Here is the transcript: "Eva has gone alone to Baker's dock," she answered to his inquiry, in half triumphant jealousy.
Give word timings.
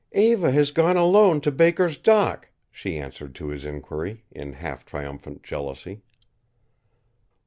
"Eva 0.13 0.49
has 0.49 0.71
gone 0.71 0.97
alone 0.97 1.39
to 1.39 1.51
Baker's 1.51 1.95
dock," 1.95 2.49
she 2.71 2.97
answered 2.97 3.35
to 3.35 3.49
his 3.49 3.65
inquiry, 3.65 4.23
in 4.31 4.53
half 4.53 4.83
triumphant 4.83 5.43
jealousy. 5.43 6.01